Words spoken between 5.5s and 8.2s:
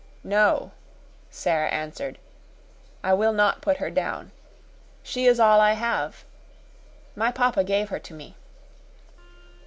I have. My papa gave her to